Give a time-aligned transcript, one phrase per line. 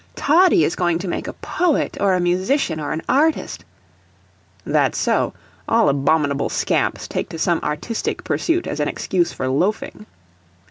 [0.15, 3.63] ]"Toddie is going to make a poet or a musician or an artist.
[4.65, 5.35] [That's so;
[5.69, 10.07] all abominable scamps take to some artistic pursuit as an excuse for loafing.